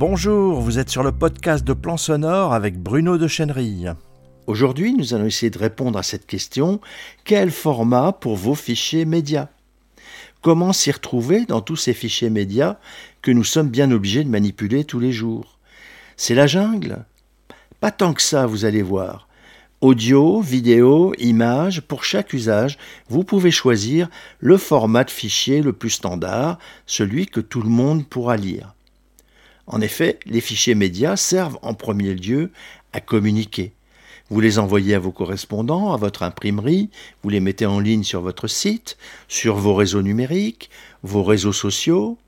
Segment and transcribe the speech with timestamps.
[0.00, 3.92] Bonjour, vous êtes sur le podcast de Plan Sonore avec Bruno de Chenerille.
[4.46, 6.80] Aujourd'hui, nous allons essayer de répondre à cette question
[7.24, 9.48] quel format pour vos fichiers médias?
[10.40, 12.78] Comment s'y retrouver dans tous ces fichiers médias
[13.20, 15.58] que nous sommes bien obligés de manipuler tous les jours?
[16.16, 17.04] C'est la jungle?
[17.80, 19.28] Pas tant que ça, vous allez voir.
[19.82, 22.78] Audio, vidéo, images, pour chaque usage,
[23.10, 28.06] vous pouvez choisir le format de fichier le plus standard, celui que tout le monde
[28.06, 28.74] pourra lire.
[29.72, 32.50] En effet, les fichiers médias servent en premier lieu
[32.92, 33.72] à communiquer.
[34.28, 36.90] Vous les envoyez à vos correspondants, à votre imprimerie,
[37.22, 38.96] vous les mettez en ligne sur votre site,
[39.28, 40.70] sur vos réseaux numériques,
[41.04, 42.18] vos réseaux sociaux.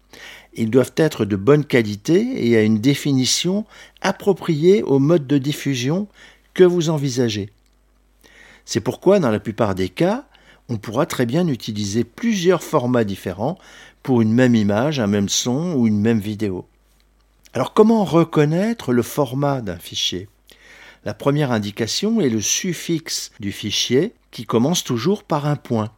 [0.55, 3.67] Ils doivent être de bonne qualité et à une définition
[4.03, 6.07] appropriée au mode de diffusion
[6.55, 7.51] que vous envisagez.
[8.65, 10.27] C'est pourquoi, dans la plupart des cas,
[10.69, 13.59] on pourra très bien utiliser plusieurs formats différents
[14.05, 16.67] pour une même image, un même son ou une même vidéo.
[17.55, 20.27] Alors comment reconnaître le format d'un fichier?
[21.05, 25.91] La première indication est le suffixe du fichier qui commence toujours par un point.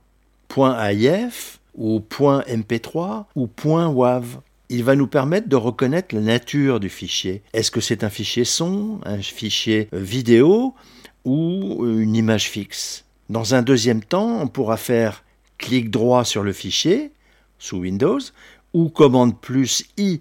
[0.48, 4.40] Point .aif ou point .mp3 ou .wav.
[4.68, 7.42] Il va nous permettre de reconnaître la nature du fichier.
[7.52, 10.74] Est-ce que c'est un fichier son, un fichier vidéo
[11.24, 13.04] ou une image fixe?
[13.30, 15.22] Dans un deuxième temps, on pourra faire
[15.58, 17.12] clic droit sur le fichier
[17.60, 18.18] sous Windows
[18.72, 20.20] ou commande plus I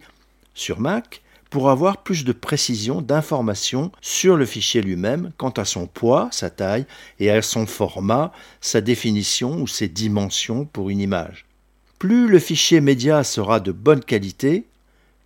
[0.54, 1.23] sur Mac
[1.54, 6.50] pour avoir plus de précision, d'informations sur le fichier lui-même quant à son poids, sa
[6.50, 6.88] taille
[7.20, 11.46] et à son format, sa définition ou ses dimensions pour une image.
[12.00, 14.66] Plus le fichier média sera de bonne qualité,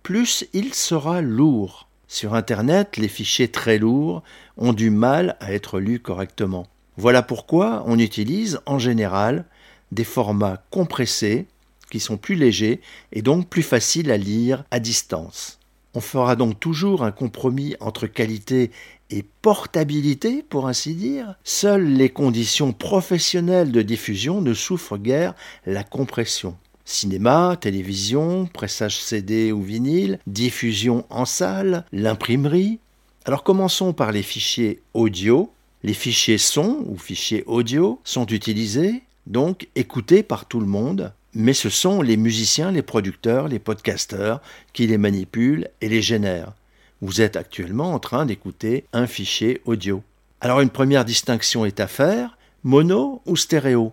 [0.02, 1.88] plus il sera lourd.
[2.08, 4.22] Sur Internet, les fichiers très lourds
[4.58, 6.66] ont du mal à être lus correctement.
[6.98, 9.46] Voilà pourquoi on utilise en général
[9.92, 11.46] des formats compressés
[11.90, 15.57] qui sont plus légers et donc plus faciles à lire à distance.
[15.94, 18.70] On fera donc toujours un compromis entre qualité
[19.10, 21.34] et portabilité, pour ainsi dire.
[21.44, 25.34] Seules les conditions professionnelles de diffusion ne souffrent guère
[25.66, 26.56] la compression.
[26.84, 32.80] Cinéma, télévision, pressage CD ou vinyle, diffusion en salle, l'imprimerie.
[33.24, 35.52] Alors commençons par les fichiers audio.
[35.82, 41.52] Les fichiers son ou fichiers audio sont utilisés, donc écoutés par tout le monde, mais
[41.52, 44.40] ce sont les musiciens, les producteurs, les podcasteurs
[44.72, 46.54] qui les manipulent et les génèrent.
[47.00, 50.02] Vous êtes actuellement en train d'écouter un fichier audio.
[50.40, 53.92] Alors une première distinction est à faire, mono ou stéréo?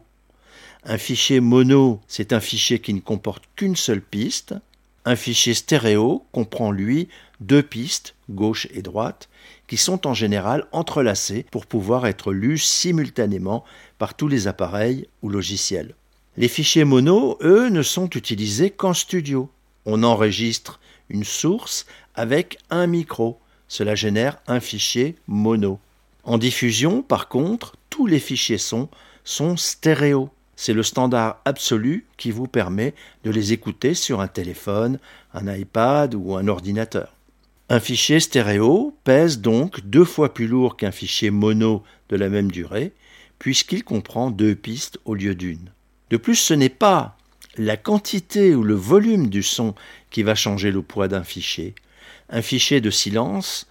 [0.83, 4.53] Un fichier mono, c'est un fichier qui ne comporte qu'une seule piste.
[5.03, 7.09] Un fichier stéréo comprend, lui,
[7.41, 9.29] deux pistes, gauche et droite,
[9.67, 13.63] qui sont en général entrelacées pour pouvoir être lues simultanément
[13.97, 15.95] par tous les appareils ou logiciels.
[16.37, 19.49] Les fichiers mono, eux, ne sont utilisés qu'en studio.
[19.85, 23.39] On enregistre une source avec un micro.
[23.69, 25.79] Cela génère un fichier mono.
[26.25, 28.89] En diffusion, par contre, tous les fichiers son
[29.23, 30.29] sont stéréo.
[30.57, 32.93] C'est le standard absolu qui vous permet
[33.23, 34.99] de les écouter sur un téléphone,
[35.33, 37.13] un iPad ou un ordinateur.
[37.69, 42.51] Un fichier stéréo pèse donc deux fois plus lourd qu'un fichier mono de la même
[42.51, 42.91] durée,
[43.39, 45.71] puisqu'il comprend deux pistes au lieu d'une.
[46.09, 47.17] De plus, ce n'est pas
[47.57, 49.75] la quantité ou le volume du son
[50.11, 51.73] qui va changer le poids d'un fichier.
[52.29, 53.67] Un fichier de silence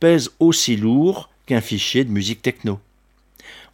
[0.00, 2.80] pèse aussi lourd qu'un fichier de musique techno.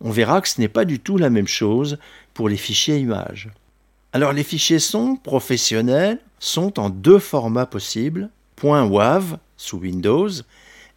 [0.00, 1.98] On verra que ce n'est pas du tout la même chose
[2.34, 3.48] pour les fichiers images.
[4.12, 8.30] Alors les fichiers son professionnels sont en deux formats possibles,
[8.62, 10.30] .wav sous Windows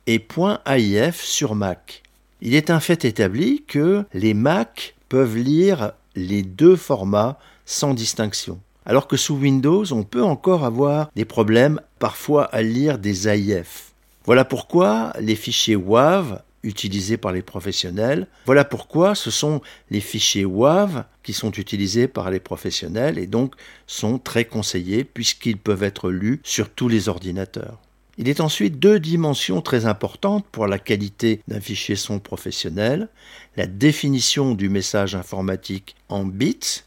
[0.06, 0.26] et
[0.66, 2.04] .aif sur Mac.
[2.42, 8.60] Il est un fait établi que les Mac peuvent lire les deux formats sans distinction.
[8.86, 13.94] Alors que sous Windows, on peut encore avoir des problèmes parfois à lire des AIF.
[14.26, 20.44] Voilà pourquoi les fichiers WAV utilisés par les professionnels, voilà pourquoi ce sont les fichiers
[20.44, 23.56] WAV qui sont utilisés par les professionnels et donc
[23.86, 27.80] sont très conseillés puisqu'ils peuvent être lus sur tous les ordinateurs.
[28.20, 33.10] Il est ensuite deux dimensions très importantes pour la qualité d'un fichier son professionnel,
[33.58, 36.84] la définition du message informatique en bits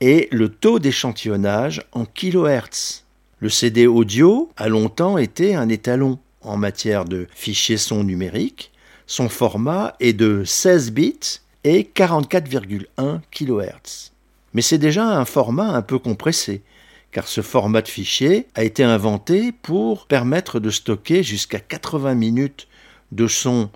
[0.00, 3.04] et le taux d'échantillonnage en kHz.
[3.40, 8.72] Le CD audio a longtemps été un étalon en matière de fichier son numérique.
[9.06, 14.12] Son format est de 16 bits et 44,1 kHz.
[14.54, 16.62] Mais c'est déjà un format un peu compressé
[17.12, 22.66] car ce format de fichier a été inventé pour permettre de stocker jusqu'à 80 minutes
[23.12, 23.70] de son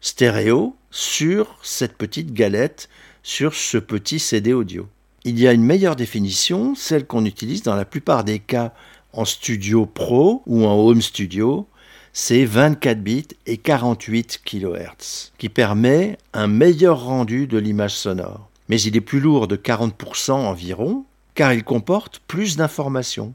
[0.00, 2.88] stéréo sur cette petite galette,
[3.22, 4.86] sur ce petit CD audio.
[5.24, 8.74] Il y a une meilleure définition, celle qu'on utilise dans la plupart des cas
[9.12, 11.66] en studio pro ou en home studio,
[12.12, 18.50] c'est 24 bits et 48 kHz, qui permet un meilleur rendu de l'image sonore.
[18.68, 21.04] Mais il est plus lourd de 40% environ,
[21.34, 23.34] car il comporte plus d'informations.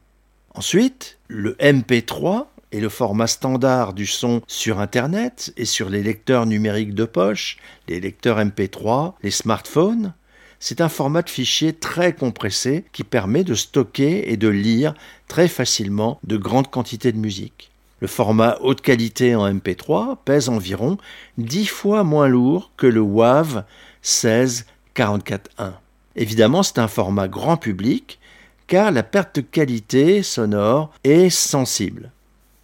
[0.53, 6.45] Ensuite, le MP3 est le format standard du son sur Internet et sur les lecteurs
[6.45, 7.57] numériques de poche,
[7.87, 10.13] les lecteurs MP3, les smartphones.
[10.59, 14.95] C'est un format de fichier très compressé qui permet de stocker et de lire
[15.27, 17.71] très facilement de grandes quantités de musique.
[17.99, 20.97] Le format haute qualité en MP3 pèse environ
[21.37, 23.63] 10 fois moins lourd que le WAV
[24.03, 25.73] 1644.1.
[26.17, 28.19] Évidemment, c'est un format grand public
[28.67, 32.11] car la perte de qualité sonore est sensible.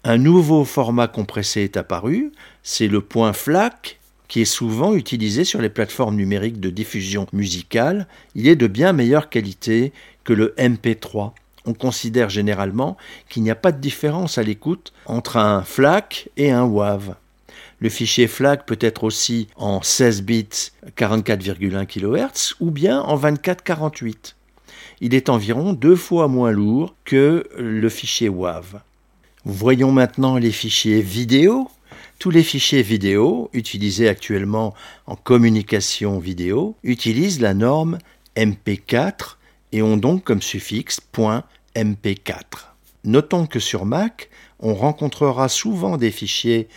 [0.03, 5.61] Un nouveau format compressé est apparu, c'est le point FLAC qui est souvent utilisé sur
[5.61, 8.07] les plateformes numériques de diffusion musicale.
[8.35, 11.31] Il est de bien meilleure qualité que le MP3
[11.65, 12.97] on considère généralement
[13.29, 17.15] qu'il n'y a pas de différence à l'écoute entre un FLAC et un WAV.
[17.83, 24.35] Le fichier FLAC peut être aussi en 16 bits 44,1 kHz ou bien en 24-48.
[25.01, 28.79] Il est environ deux fois moins lourd que le fichier WAV.
[29.43, 31.69] Voyons maintenant les fichiers vidéo.
[32.19, 34.73] Tous les fichiers vidéo utilisés actuellement
[35.05, 37.97] en communication vidéo utilisent la norme
[38.37, 39.35] MP4
[39.73, 41.01] et ont donc comme suffixe
[41.75, 42.43] .mp4.
[43.03, 44.29] Notons que sur Mac,
[44.61, 46.69] on rencontrera souvent des fichiers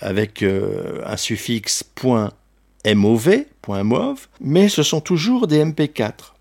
[0.00, 3.30] avec euh, un suffixe .mov,
[3.68, 6.32] .mov, mais ce sont toujours des mp4.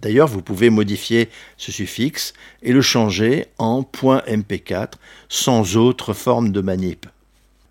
[0.00, 2.32] D'ailleurs, vous pouvez modifier ce suffixe
[2.62, 4.94] et le changer en .mp4
[5.28, 7.06] sans autre forme de manip.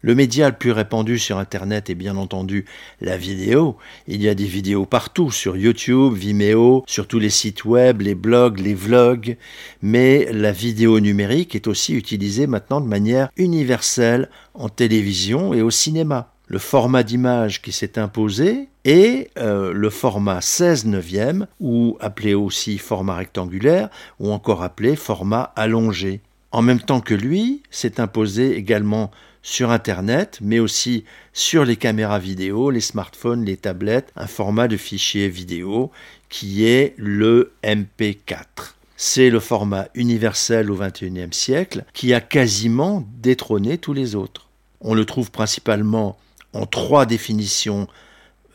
[0.03, 2.65] Le média le plus répandu sur Internet est bien entendu
[3.01, 3.77] la vidéo.
[4.07, 8.15] Il y a des vidéos partout, sur YouTube, Vimeo, sur tous les sites web, les
[8.15, 9.37] blogs, les vlogs,
[9.83, 15.69] mais la vidéo numérique est aussi utilisée maintenant de manière universelle en télévision et au
[15.69, 16.33] cinéma.
[16.47, 22.79] Le format d'image qui s'est imposé est euh, le format 16 neuvième, ou appelé aussi
[22.79, 23.89] format rectangulaire,
[24.19, 26.21] ou encore appelé format allongé.
[26.51, 31.03] En même temps que lui, s'est imposé également sur Internet, mais aussi
[31.33, 35.91] sur les caméras vidéo, les smartphones, les tablettes, un format de fichier vidéo
[36.29, 38.75] qui est le MP4.
[38.97, 44.49] C'est le format universel au XXIe siècle qui a quasiment détrôné tous les autres.
[44.79, 46.17] On le trouve principalement
[46.53, 47.87] en trois définitions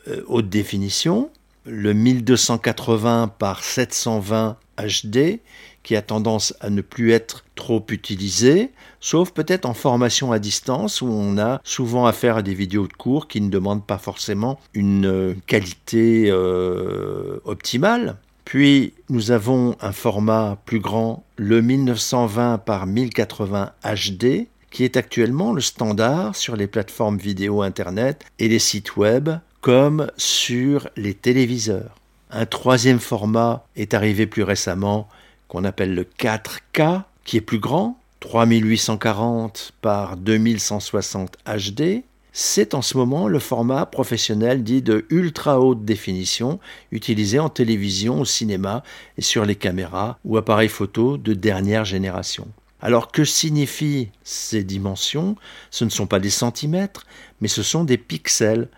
[0.07, 1.29] euh, haute définition,
[1.65, 5.39] le 1280 par 720 HD,
[5.87, 11.01] qui a tendance à ne plus être trop utilisé, sauf peut-être en formation à distance
[11.01, 14.59] où on a souvent affaire à des vidéos de cours qui ne demandent pas forcément
[14.73, 18.17] une euh, qualité euh, optimale.
[18.43, 25.53] Puis nous avons un format plus grand, le 1920 par 1080 HD, qui est actuellement
[25.53, 29.29] le standard sur les plateformes vidéo Internet et les sites web,
[29.61, 31.95] comme sur les téléviseurs.
[32.29, 35.07] Un troisième format est arrivé plus récemment,
[35.47, 42.03] qu'on appelle le 4K, qui est plus grand, 3840 par 2160 HD.
[42.33, 46.59] C'est en ce moment le format professionnel dit de ultra haute définition
[46.91, 48.83] utilisé en télévision, au cinéma
[49.17, 52.47] et sur les caméras ou appareils photo de dernière génération.
[52.79, 55.35] Alors que signifient ces dimensions?
[55.71, 57.07] Ce ne sont pas des centimètres,
[57.41, 58.69] mais ce sont des pixels.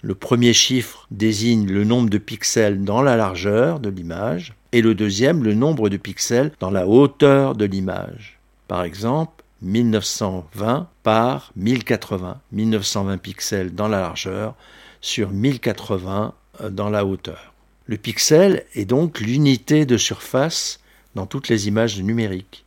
[0.00, 4.94] Le premier chiffre désigne le nombre de pixels dans la largeur de l'image et le
[4.94, 8.38] deuxième le nombre de pixels dans la hauteur de l'image.
[8.68, 14.54] Par exemple, 1920 par 1080, 1920 pixels dans la largeur
[15.00, 17.52] sur 1080 euh, dans la hauteur.
[17.86, 20.80] Le pixel est donc l'unité de surface
[21.14, 22.64] dans toutes les images numériques.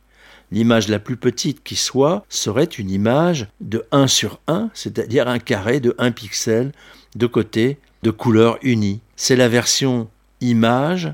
[0.52, 5.40] L'image la plus petite qui soit serait une image de 1 sur 1, c'est-à-dire un
[5.40, 6.72] carré de 1 pixel
[7.16, 9.00] de côté de couleur unie.
[9.16, 10.08] C'est la version
[10.40, 11.12] image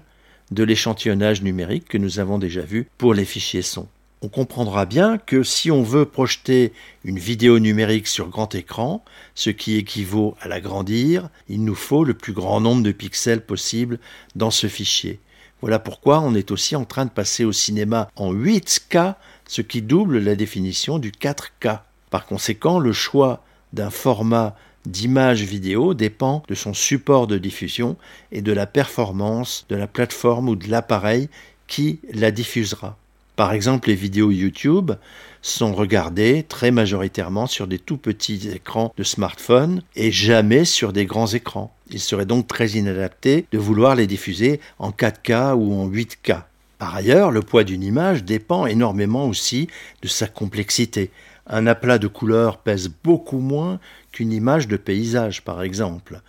[0.52, 3.88] de l'échantillonnage numérique que nous avons déjà vu pour les fichiers son.
[4.24, 6.72] On comprendra bien que si on veut projeter
[7.04, 9.04] une vidéo numérique sur grand écran,
[9.34, 13.98] ce qui équivaut à l'agrandir, il nous faut le plus grand nombre de pixels possible
[14.36, 15.18] dans ce fichier.
[15.60, 19.16] Voilà pourquoi on est aussi en train de passer au cinéma en 8K,
[19.48, 21.80] ce qui double la définition du 4K.
[22.10, 23.42] Par conséquent, le choix
[23.72, 24.54] d'un format
[24.86, 27.96] d'image vidéo dépend de son support de diffusion
[28.30, 31.28] et de la performance de la plateforme ou de l'appareil
[31.66, 32.96] qui la diffusera.
[33.36, 34.92] Par exemple, les vidéos YouTube
[35.40, 41.06] sont regardées très majoritairement sur des tout petits écrans de smartphone et jamais sur des
[41.06, 41.74] grands écrans.
[41.90, 46.42] Il serait donc très inadapté de vouloir les diffuser en 4K ou en 8K.
[46.78, 49.68] Par ailleurs, le poids d'une image dépend énormément aussi
[50.02, 51.10] de sa complexité.
[51.46, 53.80] Un aplat de couleurs pèse beaucoup moins
[54.12, 56.20] qu'une image de paysage, par exemple.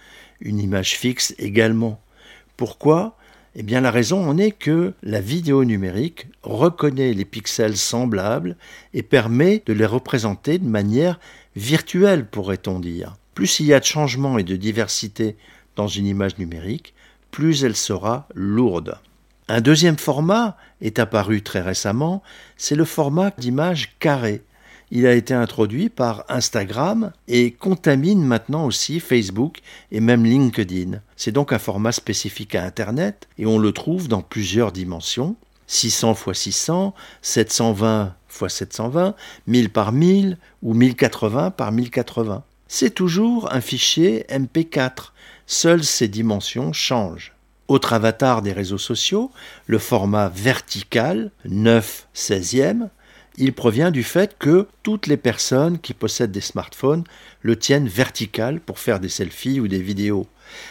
[0.42, 2.02] Une image fixe également.
[2.58, 3.18] Pourquoi?
[3.56, 8.58] Eh bien, la raison en est que la vidéo numérique reconnaît les pixels semblables
[8.96, 11.20] et permet de les représenter de manière
[11.56, 13.16] virtuelle, pourrait-on dire.
[13.36, 15.36] Plus il y a de changements et de diversité
[15.76, 16.96] dans une image numérique,
[17.30, 18.98] plus elle sera lourde.
[19.48, 22.24] Un deuxième format est apparu très récemment,
[22.58, 24.42] c'est le format d'image carrée
[24.96, 29.58] il a été introduit par Instagram et contamine maintenant aussi Facebook
[29.92, 31.00] et même LinkedIn.
[31.16, 35.36] C'est donc un format spécifique à Internet et on le trouve dans plusieurs dimensions.
[35.66, 39.16] 600 x 600, 720 x 720,
[39.48, 42.44] 1000 par 1000 ou 1080 par 1080.
[42.68, 45.12] C'est toujours un fichier MP4.
[45.48, 47.34] Seules ces dimensions changent.
[47.68, 49.32] Autre avatar des réseaux sociaux,
[49.66, 52.90] le format vertical, 9 16e,
[53.38, 57.04] il provient du fait que toutes les personnes qui possèdent des smartphones
[57.42, 60.28] le tiennent vertical pour faire des selfies ou des vidéos.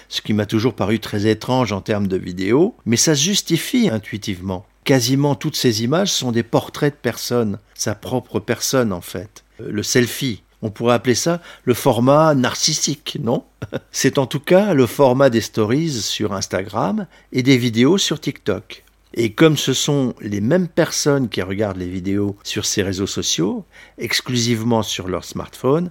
[0.08, 3.88] Ce qui m'a toujours paru très étrange en termes de vidéos, mais ça se justifie
[3.88, 4.66] intuitivement.
[4.84, 9.44] Quasiment toutes ces images sont des portraits de personnes, sa propre personne en fait.
[9.60, 13.44] Euh, le selfie, on pourrait appeler ça le format narcissique, non?
[13.92, 18.84] C'est en tout cas le format des stories sur Instagram et des vidéos sur TikTok.
[19.14, 23.64] Et comme ce sont les mêmes personnes qui regardent les vidéos sur ces réseaux sociaux,
[23.98, 25.90] exclusivement sur leur smartphone,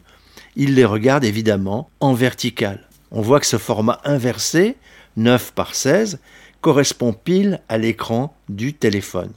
[0.56, 2.88] ils les regardent évidemment en vertical.
[3.12, 4.76] On voit que ce format inversé,
[5.18, 6.20] 9 par 16,
[6.62, 9.32] correspond pile à l'écran du téléphone.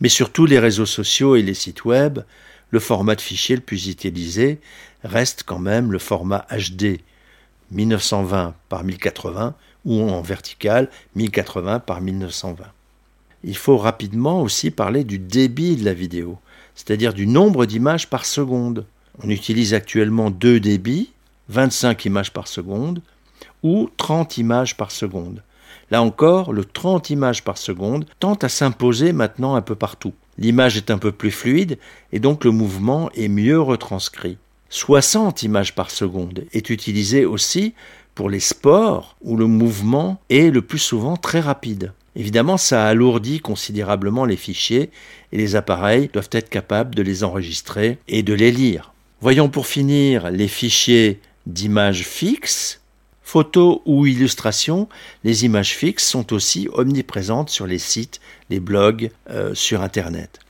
[0.00, 2.20] Mais sur tous les réseaux sociaux et les sites web,
[2.70, 4.60] le format de fichier le plus utilisé
[5.04, 7.00] reste quand même le format HD
[7.70, 12.64] 1920 par 1080 ou en vertical 1080 par 1920
[13.44, 16.38] il faut rapidement aussi parler du débit de la vidéo,
[16.74, 18.86] c'est-à-dire du nombre d'images par seconde.
[19.22, 21.12] On utilise actuellement deux débits,
[21.48, 23.02] 25 images par seconde
[23.62, 25.42] ou 30 images par seconde.
[25.90, 30.14] Là encore, le 30 images par seconde tente à s'imposer maintenant un peu partout.
[30.38, 31.78] L'image est un peu plus fluide
[32.12, 34.38] et donc le mouvement est mieux retranscrit.
[34.68, 37.74] 60 images par seconde est utilisé aussi
[38.14, 41.92] pour les sports où le mouvement est le plus souvent très rapide.
[42.16, 44.90] Évidemment, ça alourdit considérablement les fichiers
[45.32, 48.92] et les appareils doivent être capables de les enregistrer et de les lire.
[49.20, 52.80] Voyons pour finir les fichiers d'images fixes.
[53.22, 54.88] Photos ou illustrations,
[55.22, 60.40] les images fixes sont aussi omniprésentes sur les sites, les blogs, euh, sur Internet.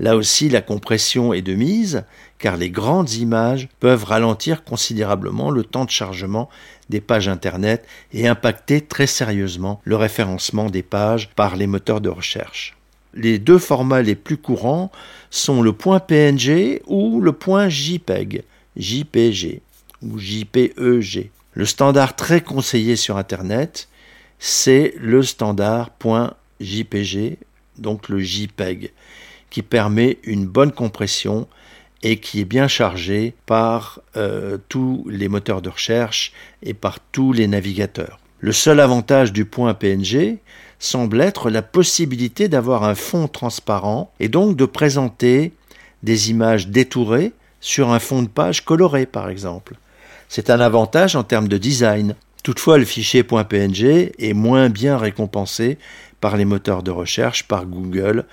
[0.00, 2.04] Là aussi, la compression est de mise,
[2.38, 6.50] car les grandes images peuvent ralentir considérablement le temps de chargement
[6.88, 12.08] des pages Internet et impacter très sérieusement le référencement des pages par les moteurs de
[12.08, 12.76] recherche.
[13.14, 14.92] Les deux formats les plus courants
[15.30, 17.34] sont le PNG ou le
[17.68, 18.44] JPEG,
[18.76, 19.62] JPG
[20.02, 21.30] ou JPEG.
[21.54, 23.88] Le standard très conseillé sur Internet,
[24.38, 25.90] c'est le standard
[26.60, 27.38] .jpg,
[27.78, 28.92] donc le JPEG,
[29.50, 31.48] qui permet une bonne compression
[32.02, 37.32] et qui est bien chargé par euh, tous les moteurs de recherche et par tous
[37.32, 38.18] les navigateurs.
[38.40, 40.38] Le seul avantage du point PNG
[40.78, 45.52] semble être la possibilité d'avoir un fond transparent et donc de présenter
[46.02, 49.76] des images détourées sur un fond de page coloré par exemple.
[50.28, 52.14] C'est un avantage en termes de design.
[52.42, 55.78] Toutefois, le fichier .png est moins bien récompensé
[56.20, 58.24] par les moteurs de recherche, par Google,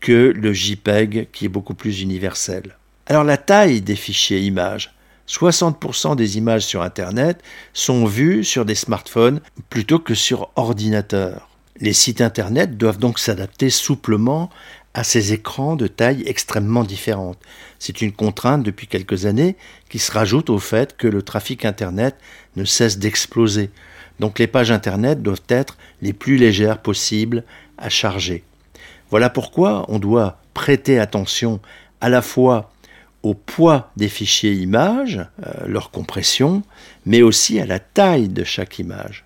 [0.00, 2.76] que le JPEG qui est beaucoup plus universel.
[3.10, 4.94] Alors la taille des fichiers images.
[5.26, 11.48] 60% des images sur Internet sont vues sur des smartphones plutôt que sur ordinateur.
[11.80, 14.48] Les sites Internet doivent donc s'adapter souplement
[14.94, 17.36] à ces écrans de taille extrêmement différente.
[17.80, 19.56] C'est une contrainte depuis quelques années
[19.88, 22.14] qui se rajoute au fait que le trafic Internet
[22.54, 23.70] ne cesse d'exploser.
[24.20, 27.42] Donc les pages Internet doivent être les plus légères possibles
[27.76, 28.44] à charger.
[29.10, 31.58] Voilà pourquoi on doit prêter attention
[32.00, 32.70] à la fois
[33.22, 36.62] au poids des fichiers images, euh, leur compression,
[37.06, 39.24] mais aussi à la taille de chaque image.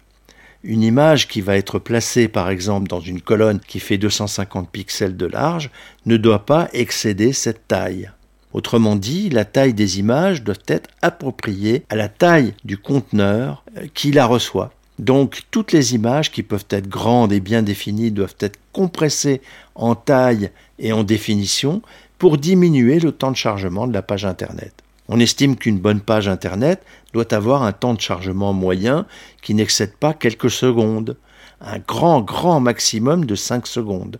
[0.62, 5.16] Une image qui va être placée par exemple dans une colonne qui fait 250 pixels
[5.16, 5.70] de large
[6.06, 8.10] ne doit pas excéder cette taille.
[8.54, 13.86] Autrement dit, la taille des images doit être appropriée à la taille du conteneur euh,
[13.92, 14.72] qui la reçoit.
[14.98, 19.40] Donc toutes les images qui peuvent être grandes et bien définies doivent être compressées
[19.74, 21.82] en taille et en définition
[22.18, 24.72] pour diminuer le temps de chargement de la page Internet.
[25.08, 26.82] On estime qu'une bonne page Internet
[27.12, 29.06] doit avoir un temps de chargement moyen
[29.42, 31.16] qui n'excède pas quelques secondes.
[31.60, 34.18] un grand, grand maximum de 5 secondes.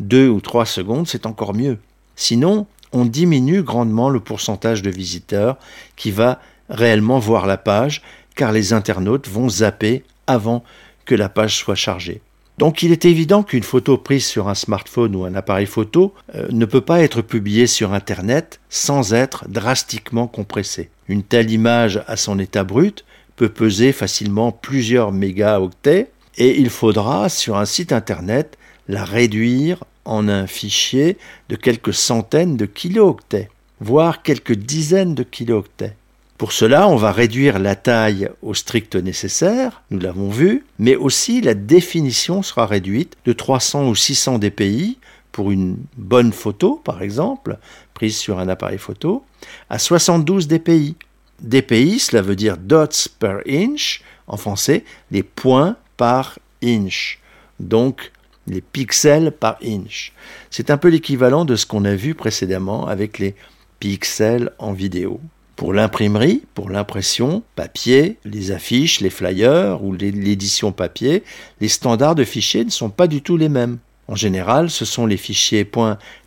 [0.00, 1.78] 2 ou 3 secondes, c'est encore mieux.
[2.16, 5.56] Sinon, on diminue grandement le pourcentage de visiteurs
[5.96, 8.02] qui va réellement voir la page,
[8.40, 10.64] car les internautes vont zapper avant
[11.04, 12.22] que la page soit chargée.
[12.56, 16.48] Donc il est évident qu'une photo prise sur un smartphone ou un appareil photo euh,
[16.50, 20.88] ne peut pas être publiée sur Internet sans être drastiquement compressée.
[21.06, 23.04] Une telle image à son état brut
[23.36, 28.56] peut peser facilement plusieurs mégaoctets et il faudra sur un site Internet
[28.88, 31.18] la réduire en un fichier
[31.50, 35.94] de quelques centaines de kilooctets, voire quelques dizaines de kilooctets.
[36.40, 41.42] Pour cela, on va réduire la taille au strict nécessaire, nous l'avons vu, mais aussi
[41.42, 44.96] la définition sera réduite de 300 ou 600 dpi
[45.32, 47.58] pour une bonne photo, par exemple,
[47.92, 49.22] prise sur un appareil photo,
[49.68, 50.96] à 72 dpi.
[51.42, 57.18] dpi, cela veut dire dots per inch, en français, les points par inch.
[57.58, 58.12] Donc,
[58.46, 60.14] les pixels par inch.
[60.50, 63.34] C'est un peu l'équivalent de ce qu'on a vu précédemment avec les
[63.78, 65.20] pixels en vidéo.
[65.60, 71.22] Pour l'imprimerie, pour l'impression, papier, les affiches, les flyers ou l'édition papier,
[71.60, 73.76] les standards de fichiers ne sont pas du tout les mêmes.
[74.08, 75.70] En général, ce sont les fichiers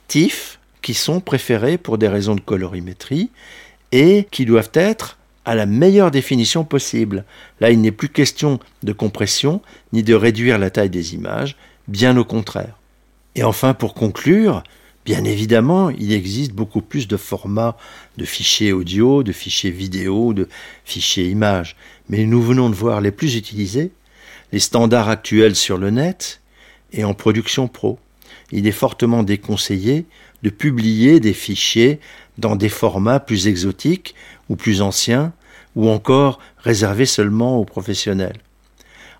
[0.08, 3.32] .tif qui sont préférés pour des raisons de colorimétrie
[3.92, 7.26] et qui doivent être à la meilleure définition possible.
[7.60, 9.64] Là, il n'est plus question de compression
[9.94, 12.78] ni de réduire la taille des images, bien au contraire.
[13.34, 14.62] Et enfin, pour conclure,
[15.06, 17.78] Bien évidemment, il existe beaucoup plus de formats
[18.18, 20.48] de fichiers audio, de fichiers vidéo, de
[20.86, 21.76] fichiers images,
[22.08, 23.92] mais nous venons de voir les plus utilisés,
[24.54, 26.42] les standards actuels sur le net
[26.94, 28.00] et en production pro.
[28.52, 30.06] Il est fortement déconseillé
[30.42, 32.00] de publier des fichiers
[32.38, 34.16] dans des formats plus exotiques
[34.48, 35.34] ou plus anciens,
[35.76, 38.40] ou encore réservés seulement aux professionnels.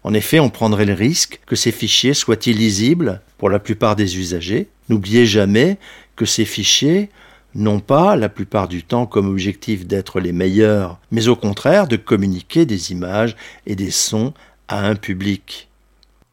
[0.04, 4.18] En effet, on prendrait le risque que ces fichiers soient illisibles pour la plupart des
[4.18, 4.68] usagers.
[4.90, 5.78] N'oubliez jamais
[6.16, 7.10] que ces fichiers
[7.56, 11.96] n'ont pas, la plupart du temps, comme objectif d'être les meilleurs, mais au contraire de
[11.96, 14.34] communiquer des images et des sons
[14.68, 15.70] à un public.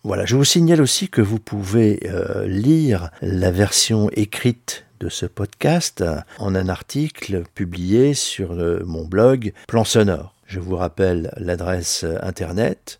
[0.02, 5.26] Voilà, je vous signale aussi que vous pouvez euh, lire la version écrite de ce
[5.26, 6.02] podcast
[6.38, 10.34] en un article publié sur mon blog Plan Sonore.
[10.46, 12.99] Je vous rappelle l'adresse internet